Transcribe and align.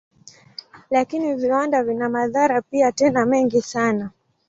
Lakini 0.89 1.35
viwanda 1.35 1.83
vina 1.83 2.09
madhara 2.09 2.61
pia, 2.61 2.91
tena 2.91 3.25
mengi 3.25 3.61
sana. 3.61 4.09